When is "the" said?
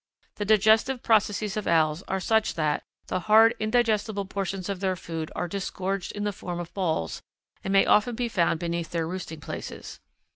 0.37-0.45, 3.05-3.19, 6.23-6.33